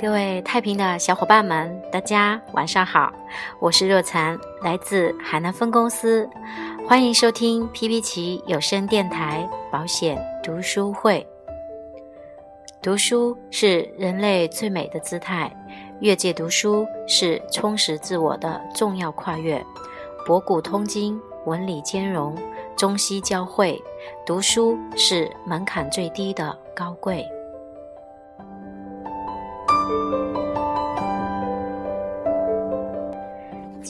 [0.00, 3.12] 各位太平的小伙伴们，大家晚上好，
[3.58, 6.26] 我是若残，来自海南分公司，
[6.88, 11.26] 欢迎收听皮皮奇有声电台保险读书会。
[12.80, 15.54] 读书是人类最美的姿态，
[16.00, 19.62] 越界读书是充实自我的重要跨越。
[20.24, 22.34] 博古通今，文理兼容，
[22.74, 23.78] 中西交汇，
[24.24, 27.22] 读书是门槛最低的高贵。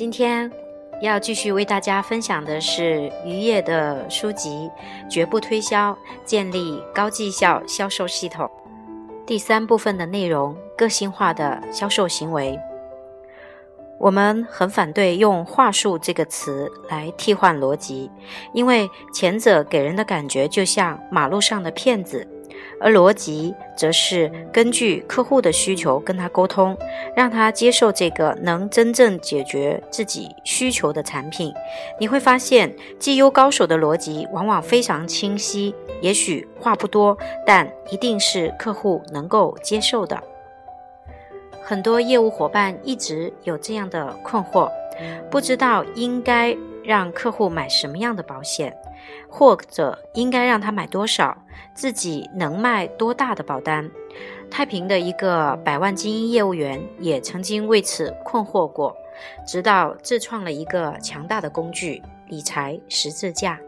[0.01, 0.51] 今天
[1.03, 4.71] 要继续为大家分享的是渔业的书籍
[5.11, 8.47] 《绝不推销：建立高绩效销售系统》
[9.27, 12.59] 第三部分的内容：个性化的销售行为。
[13.99, 18.11] 我们很反对用“话术”这个词来替换逻辑，
[18.55, 22.27] 因为前者给人的感觉就像马路上的骗子。
[22.81, 26.77] 而逻辑则是根据客户的需求跟他沟通，
[27.15, 31.53] 让他接受这个能真正解决自己需求的产品。
[31.99, 37.17] 你会发现，绩优高手的逻辑往往非常清晰，也许话不多，
[37.47, 40.23] 但一定是客户能够接受的。
[41.63, 44.69] 很多业务伙伴一直有这样的困惑，
[45.31, 48.77] 不知道应该让客户买什么样的保险。
[49.29, 51.37] 或者应该让他买多少，
[51.75, 53.91] 自己能卖多大的保单？
[54.51, 58.95] 太平的一个百万精英业务员也曾经为此困惑过，
[59.47, 63.59] 直到自创了一个强大的工具——理财十字架。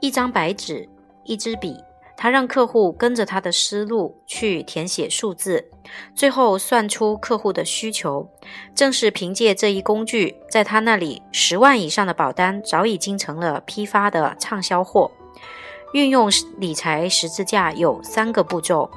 [0.00, 0.88] 一张白纸，
[1.24, 1.82] 一支笔。
[2.16, 5.70] 他让客户跟着他的思路去填写数字，
[6.14, 8.28] 最后算出客户的需求。
[8.74, 15.10] 正是凭借这一工具，在他那里，十万以上的保单早已经成了批发的畅销货。
[15.92, 18.90] 运用理财十字架有三个步骤：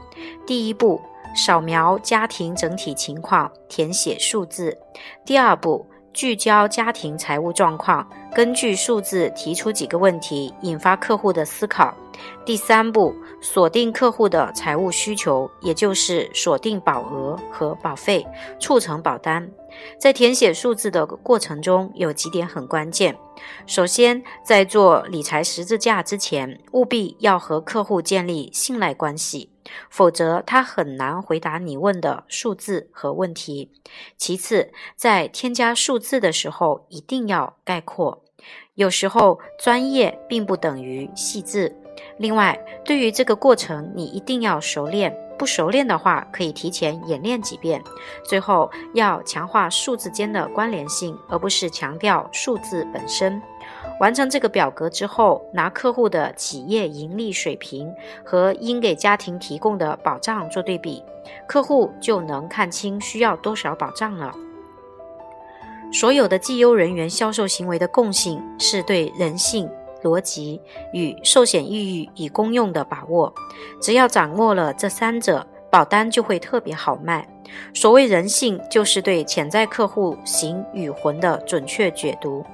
[0.47, 1.01] 第一步，
[1.35, 4.71] 扫描家庭整体情况，填写数字；
[5.25, 11.93] 第二步，聚焦家庭财务状况，根据数字提出几个问题，引发客户的思考。
[12.45, 18.25] 第三步，锁定客户的财务需求，也就是锁定保额和保费，
[18.59, 19.49] 促成保单。
[19.97, 23.15] 在填写数字的过程中，有几点很关键。
[23.65, 29.49] 首先，在做理财十字架之前，务必要和客户建立信赖关系，
[29.89, 33.71] 否则他很难回答你问的数字和问题。
[34.17, 38.23] 其次，在添加数字的时候，一定要概括。
[38.75, 41.75] 有时候，专业并不等于细致。
[42.17, 45.15] 另外，对于这个过程，你一定要熟练。
[45.37, 47.81] 不熟练的话，可以提前演练几遍。
[48.25, 53.41] 最后，要强化数字间的关联性，而不是强调数字本身。
[53.99, 57.93] 完成这个表格之后，拿客户的企业盈利水平
[58.23, 61.03] 和应给家庭提供的保障做对比，
[61.47, 64.33] 客户就能看清需要多少保障了。
[65.91, 69.69] 所有的绩优人员销售行为的共性是对人性。
[70.01, 70.61] 逻辑
[70.93, 73.33] 与寿险意义与公用的把握，
[73.81, 77.27] 只要掌握了这三者，保单就会特别好卖。
[77.73, 82.45] 所谓人性，就是对潜在客户形与魂的准确解读。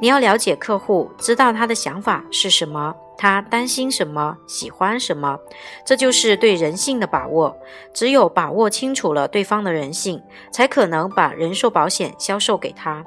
[0.00, 5.38] 你要了解客户，知道他的想法是什么，他担心什么，喜欢什么，
[5.84, 7.56] 这就是对人性的把握。
[7.94, 10.20] 只有把握清楚了对方的人性，
[10.50, 13.04] 才可能把人寿保险销售给他。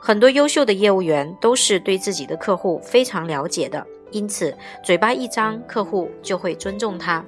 [0.00, 7.24] 很多优秀的业务员都是对自己的客户非常了解的，因此嘴巴一张，客户就会尊重他。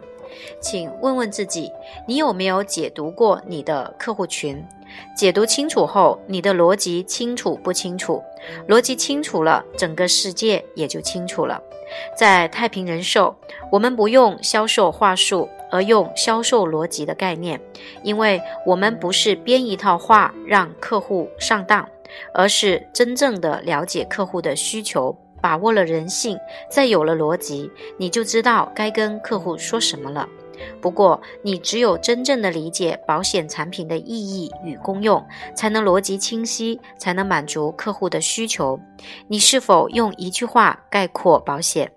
[0.61, 1.71] 请问问自己，
[2.07, 4.65] 你有没有解读过你的客户群？
[5.17, 8.23] 解读清楚后，你的逻辑清楚不清楚？
[8.69, 11.63] 逻辑清楚了，整个世界也就清楚了。
[12.17, 13.35] 在太平人寿，
[13.71, 17.61] 我们不用销售话术，而用销售逻辑的概念，
[18.03, 21.89] 因为我们不是编一套话让客户上当。
[22.33, 25.15] 而是真正的了解客户的需求，
[25.47, 26.37] 把握了人性，
[26.69, 30.29] 再有了逻辑，你就知道该跟客户说什么了。
[30.81, 38.81] 不过，你只有真正的理解保险产品的意义与功用，才能逻辑清晰，才能满足客户的需求。
[39.29, 41.93] 你是否用一句话概括保险？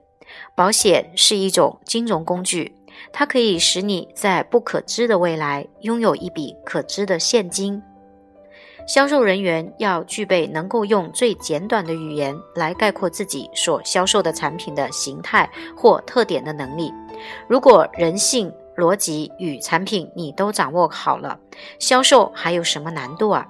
[0.53, 2.75] 保险是一种金融工具，
[3.11, 7.81] 它可以使你在不可知的未来拥有一笔可知的现金。
[8.87, 16.91] 销售人员要具备能够用最简短的语言来概括自己所销售的产品的形态或特点的能力。
[17.47, 21.37] 如果人性、逻辑与产品你都掌握好了，
[21.77, 23.47] 销售还有什么难度啊？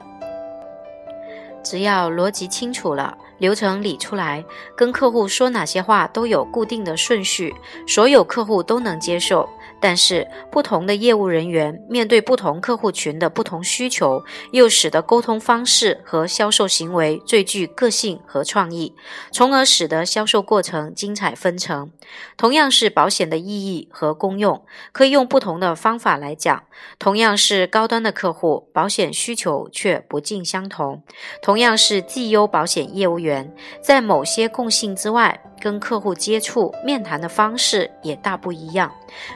[1.61, 4.43] 只要逻辑清楚了，流程理出来，
[4.75, 7.53] 跟客户说哪些话都有固定的顺序，
[7.85, 9.47] 所有客户都能接受。
[9.81, 18.93] 但是，不同的业务人员面对不同客户群的不同需求，又使得沟通方式和销售行为最具个性和创意，
[19.31, 21.91] 从而使得销售过程精彩纷呈。
[22.37, 26.63] 同样是保险的意义和功用，可以用不同的方法来讲。
[26.97, 31.03] 同样是高端的客户，保险需求却不尽相同。
[31.41, 38.91] 同样是绩优保险业务员，在某些共性之外，跟客户接触、面谈的方式也大不一样。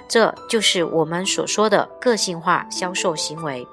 [0.08, 3.68] 这就是我们所说的个性化销售行为。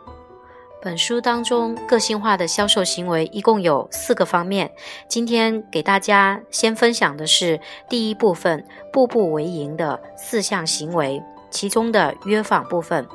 [0.82, 4.70] 本书当中，个性化的销售行为一共有四个方面。
[5.08, 13.06] 今天给大家先分享的是第一部分“步步为营”的四项行为，其中的约访部分。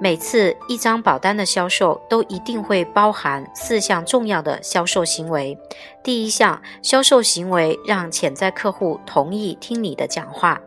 [0.00, 5.58] 每次一张保单的销售都一定会包含四项重要的销售行为。
[6.04, 10.60] 第一项销售行为，让潜在客户同意听你的讲话。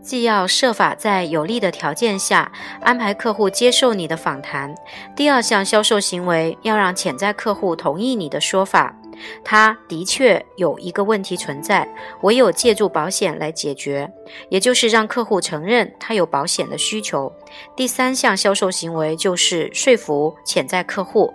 [0.00, 2.50] 既要设法在有利的条件下
[2.80, 4.72] 安排客户接受你的访谈。
[5.16, 8.94] 第二项销售行为要让潜在客户同意你的说法，
[9.44, 11.88] 他的确有一个问题存在，
[12.22, 14.10] 唯有借助保险来解决，
[14.48, 17.32] 也就是让客户承认他有保险的需求。
[17.76, 21.32] 第三项销售行为就是说服潜在客户，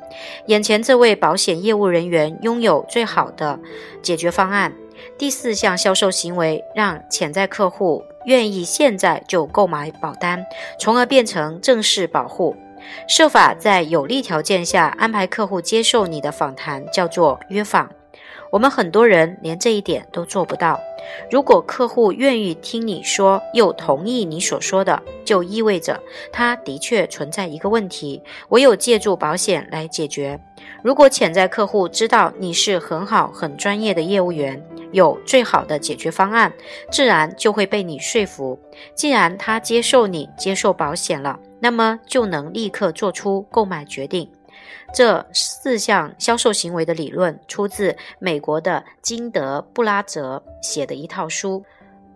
[0.48, 3.60] 眼前这位保险业务人员拥有最好的
[4.02, 4.74] 解决方案。
[5.18, 8.04] 第四项销售行为让潜在客户。
[8.26, 10.46] 愿意现在就购买保单，
[10.80, 12.56] 从而变成正式保护。
[13.08, 17.90] 设法在有利条件下安排客户接受你的访谈，叫做约访。
[18.54, 20.80] 我们很多人连这一点都做不到。
[21.32, 26.00] 如果客户愿意听你说，又同意你所说的，就意味着
[26.32, 30.40] 他的确存在一个问题，唯有借助保险来解决。
[30.84, 36.54] 如果潜在客户知道你是很好、很专业的业务员，有最好的解决方案，
[36.92, 38.60] 自然就会被你说服。
[38.94, 44.30] 既然他接受你接受保险了，那么就能立刻做出购买决定。
[44.94, 51.64] 这四项销售行为的理论出自美国的金德布拉泽写的一套书。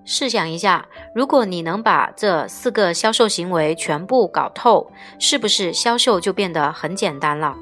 [0.06, 4.90] 试想一下，如果你能把这四个销售行为全部搞透，
[5.20, 7.56] 是不是销售就变得很简单了？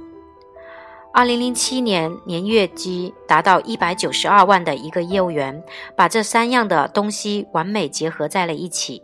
[1.12, 5.64] 二零零七年年月绩达到一百九十二万的一个业务员，
[5.96, 9.02] 把这三样的东西完美结合在了一起：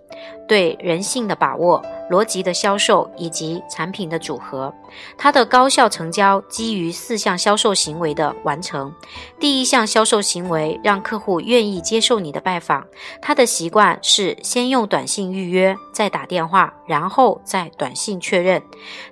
[0.51, 1.81] 对人性的把握。
[2.09, 4.73] 逻辑的销售以及产品的组合，
[5.17, 8.93] 它的高效成交基于四项销售行为的完成。
[9.39, 12.85] 第一项销售行为让客户愿意接受你的拜访，
[13.21, 18.61] 他的习惯是先用短信预约，再打电话，然后再短信确认。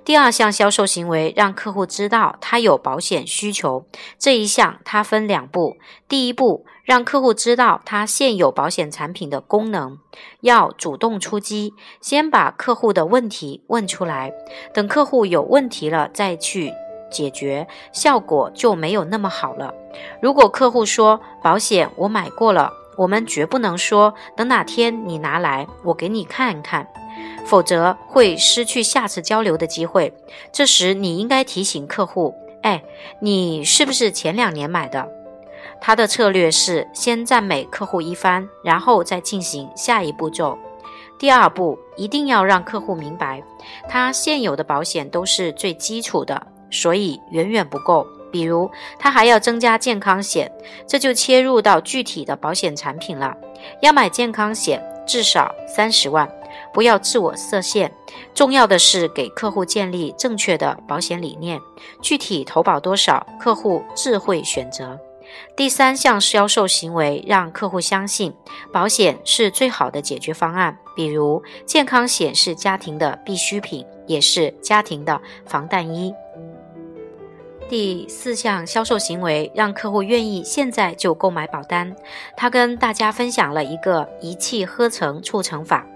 [0.04, 3.86] 第二项销售行为让客户知道他有保险需求，
[4.18, 6.66] 这一项它分两步，第一步。
[6.84, 9.98] 让客户知道他现有保险产品的功能，
[10.40, 14.32] 要主动出击，先把客户的问题问出来，
[14.74, 16.72] 等客户有问题了再去
[17.10, 19.74] 解决，效果就没有那么好了。
[20.20, 26.88] 如果客户说保险我买过了，我们绝不能说等哪天你拿来我给你看看，
[27.44, 30.12] 否则会失去下次交流的机会。
[30.52, 32.82] 这时你应该提醒客户：哎，
[33.20, 35.08] 你是不是前两年买的？
[35.80, 40.58] 他的策略是先赞美客户一番，然后再进行下一步骤。
[41.18, 43.42] 第二步，一定要让客户明白，
[43.88, 48.06] 他现有的保险都是最基础的，所以远远不够。
[48.32, 50.50] 比如，他还要增加健康险，
[50.86, 53.36] 这就切入到具体的保险产品了。
[53.82, 56.30] 要买健康险，至少三十万，
[56.72, 57.92] 不要自我设限。
[58.32, 61.60] 重要的是给客户建立正确的保险理念，
[62.00, 64.98] 具体投保多少，客户自会选择。
[65.56, 68.32] 第三项销售行为让客户相信
[68.72, 76.12] 保险是最好的解决方案，比如健康险是家庭的必需品，也是家庭的防弹衣。
[77.68, 81.94] 第四项销售行为让客户愿意现在就购买保单，
[82.36, 85.86] 他跟大家分享了一个一气呵成促成法。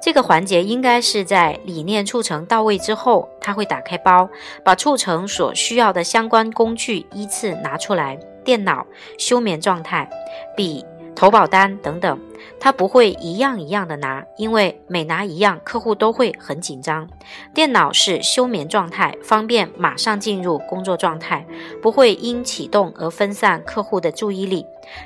[0.00, 4.26] 这个环节应该是在理念促成到位之后，他会打开包，
[4.64, 8.18] 把促成所需要的相关工具依次拿出来。
[8.44, 8.86] 电脑、
[9.18, 10.08] 休眠状态、
[10.56, 12.18] 笔、投保单等等，
[12.58, 17.08] 他不会一样一样的拿，因为每拿一样，客户都会很紧张。
[17.52, 21.46] 电脑是休眠状态，方便马上进入工作状态，
[21.82, 24.64] 不会因启动而分散客户的注意力。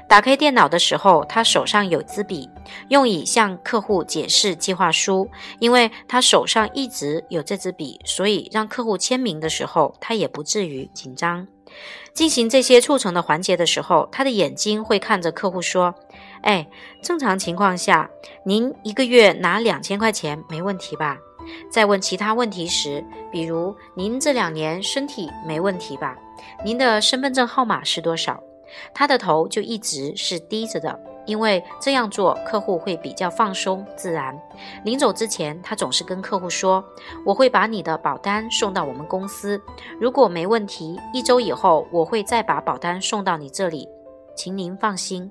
[0.09, 2.49] 打开电脑的时候，他手上有支笔，
[2.89, 5.29] 用以向客户解释计划书。
[5.59, 11.49] 因为他手上一直有这支笔，所以让客户签名的时候，他也不至于紧张。
[12.13, 15.95] 进行这些促成的环节的时候，他的眼睛会看着客户说
[16.43, 16.67] ：“哎，
[17.03, 18.09] 正常情况下，
[18.45, 21.19] 您一个月拿两千块钱没问题吧？
[21.71, 26.17] 在问其他问题时，比如您这两年身体没问题吧？
[26.65, 28.43] 您的身份证号码是多少？
[28.95, 34.39] 他的头就一直是低着的，因为这样做客户会比较放松自然。
[34.85, 36.85] 临走之前，他总是跟客户说
[37.25, 39.61] ：“我会把你的保单送到我们公司，
[40.01, 43.89] 如果没问题，一周以后我会再把保单送到你这里，
[44.37, 45.31] 请您放心。”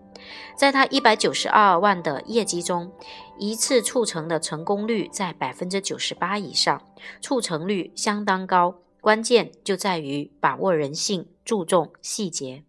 [0.55, 2.91] 在他一百九十二万的业绩中，
[3.37, 6.81] 一次促成的成功率在百分之九十八以上，
[7.19, 8.75] 促成率相当高。
[9.01, 12.63] 关键就在于把握人性，注重细节。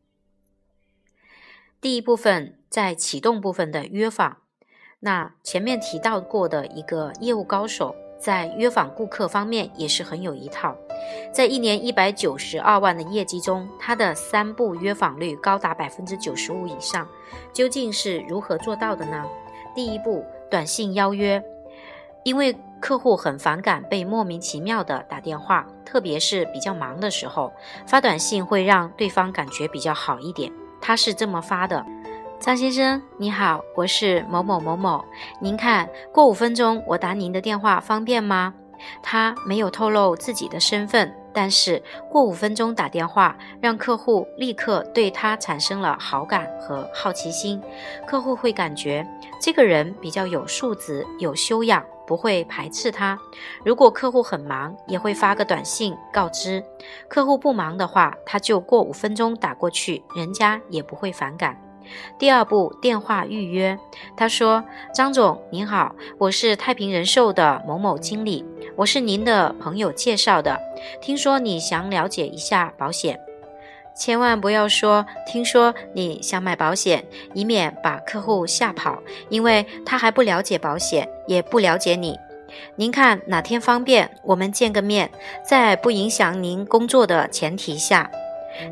[1.80, 4.38] 第一部分在启动部分的约访，
[4.98, 10.76] 那前面提到过的一个业务高手，在约访顾客方面也是很有一套。
[11.32, 17.06] 在一年一百九十二万的业绩中，他的三步约访率高达百分之九十五以上。
[17.52, 19.24] 究竟是如何做到的呢？
[19.72, 21.40] 第一步，短信邀约，
[22.24, 27.52] 因为客户很反感被莫名其妙的打电话，特别是比较忙的时候，
[27.86, 30.50] 发短信会让对方感觉比较好一点。
[30.80, 31.82] 他是这么发的
[32.40, 35.02] ：“张先生，你好，我是某某某某，
[35.40, 38.52] 您看过五分钟我打您的电话方便吗？”
[39.02, 47.62] 他没有透露自己的身份，但是过五分钟打电话，让客户立刻对他产生了好感和好奇心。
[48.06, 49.06] 客户会感觉
[49.40, 53.18] 这个人比较有素质、有修养，不会排斥他。
[53.64, 56.60] 如果客户很忙，也会发个短信告知；
[57.08, 61.58] 客户不忙的话，他就过五分钟打过去，人家也不会反感。
[62.18, 63.78] 第二步，电话预约。
[64.16, 64.64] 他说
[64.94, 68.44] ：“张总您好，我是太平人寿的某某经理，
[68.76, 70.60] 我是您的朋友介绍的。
[71.00, 73.18] 听说你想了解一下保险，
[73.96, 82.18] 千万不要说听说你想买保险，以免把客户吓跑，因为他还不了解保险，也不了解你。
[82.76, 85.10] 您看哪天方便，我们见个面，
[85.44, 88.10] 在不影响您工作的前提下。”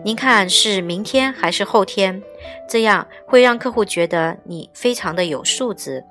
[0.05, 2.23] 您看是明天还是后天？
[2.69, 6.05] 这样会让客户觉得你非常的有素质。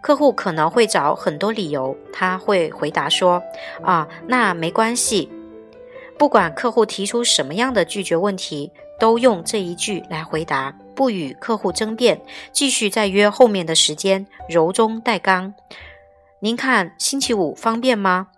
[0.00, 3.42] 客户可能会找很多理由，他会回答说
[3.84, 5.30] ：“啊，那没关系。”
[6.18, 12.18] 不管客户提出什么样的拒绝问题，都用这一句来回答，不与客户争辩，
[12.52, 15.52] 继续再约后面的时间，柔中带刚。
[16.40, 18.28] 您看星期五方便吗？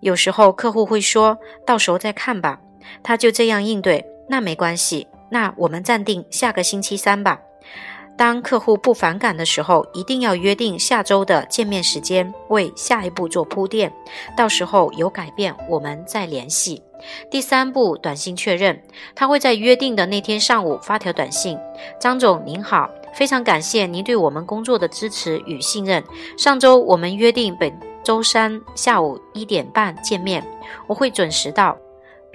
[0.00, 1.36] 有时候客户会说
[1.66, 2.60] 到时候再看吧，
[3.02, 4.06] 他就这样应对。
[4.28, 7.40] 那没关系，那我们暂定下个星期三吧。
[8.18, 13.92] 当客户不反感的时候，一定要约定下周的见面时间，为下一步做铺垫。
[14.34, 16.82] 到时候有改变，我们再联系。
[17.30, 18.82] 第三步，短信确认，
[19.14, 21.58] 他会在约定的那天上午发条短信：
[22.00, 26.02] 张总您好，非常感谢您对我们工作的支持与信任。
[26.38, 27.70] 上周我们约定本
[28.02, 30.42] 周三下午一点半见面，
[30.86, 31.76] 我会准时到。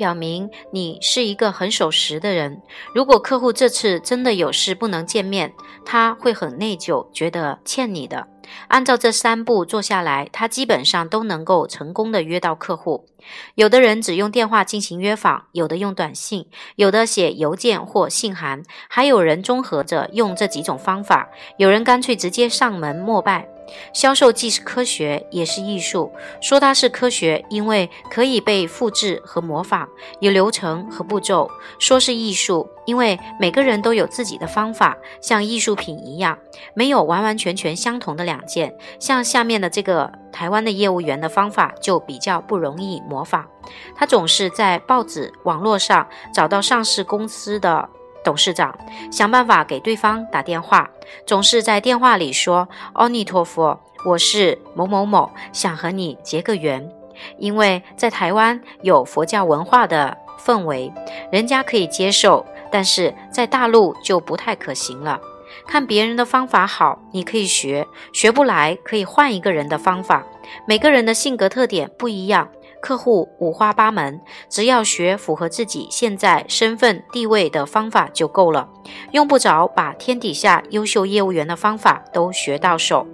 [0.01, 2.59] 表明你是一个很守时的人。
[2.95, 5.53] 如果客户这次真的有事不能见面，
[5.85, 8.27] 他会很内疚，觉得欠你的。
[8.67, 13.05] 按照这三步做下来，他基本上都能够成功的约到客户。
[13.53, 21.29] 有的人只用电话进行约访，有的用短信，有的写邮件或信函，还有人综合着用这几种方法。
[21.57, 23.47] 有人干脆直接上门膜拜。
[23.93, 26.11] 销售既是科学，也是艺术。
[26.41, 29.87] 说它是科学，因为可以被复制和模仿，
[30.19, 31.47] 有流程和步骤；
[31.79, 36.37] 说是艺术，因为每个人都有自己的方法，像艺术品一样，
[36.73, 38.75] 没有完完全全相同的两件。
[38.99, 43.47] 像下面的这个台湾的业务员的方法，就比较不容易模仿。
[43.95, 47.89] 他总是在报纸、网络上找到上市公司的。
[48.23, 48.77] 董事长
[49.11, 50.89] 想办法给对方打电话，
[51.25, 56.89] 总是在电话里说：“阿弥陀佛，我是某某某，想和你结个缘。”
[57.37, 60.91] 因为在台湾有佛教文化的氛围，
[61.31, 65.19] 人家可以接受；但是在大陆就不太可行了。
[65.67, 70.23] 看别人的方法好，你可以学；学不来，可以换一个人的方法。
[70.65, 72.49] 每个人的性格特点不一样。
[72.81, 74.19] 客户五花八门，
[74.49, 78.67] 只要学符合自己现在身份地位的方法就够了，
[79.11, 83.05] 用不着把天底下优秀业务员的方法都学到手，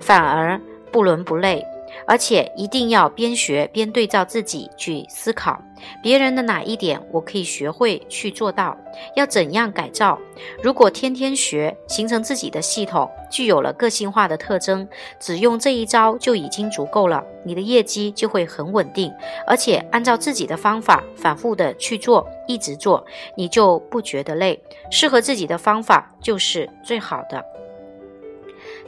[0.00, 0.60] 反而
[0.90, 1.64] 不伦不类。
[2.06, 5.60] 而且一定要边学边对照自己去思考，
[6.02, 8.76] 别人的哪一点我可以学会去做到，
[9.16, 10.18] 要怎样改造？
[10.62, 19.12] 如果天天学，形成自己的系统，具有了个性化的特征，只用这一招就已经足够了，你的业绩就会很稳定。
[19.46, 23.04] 而且按照自己的方法反复的去做，一直做，
[23.36, 24.60] 你就不觉得累。
[24.90, 27.44] 适合自己的方法就是最好的。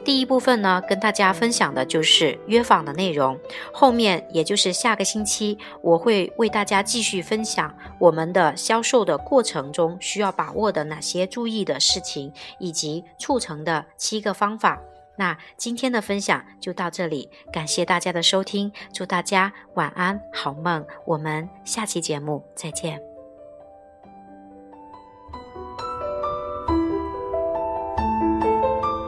[0.04, 3.38] 第一部分呢，跟大家分享的就是约访的内容。
[3.73, 14.80] 后面也就是下个星期，我会为大家继续分享我们的销售的过程中需要把握的哪些注意的事情，以及促成的七个方法。
[15.16, 23.12] 那今天的分享就到这里，感谢大家的收听，祝大家晚安好梦，我们下期节目再见。